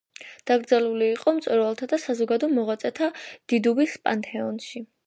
დაკრძალული 0.51 1.09
იყო 1.17 1.33
მწერალთა 1.39 1.89
და 1.93 2.01
საზოგადო 2.07 2.51
მოღვაწეთა 2.57 3.13
დიდუბის 3.55 3.97
პანთეონში. 4.09 4.89